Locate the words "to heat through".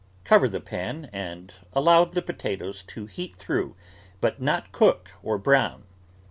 2.85-3.75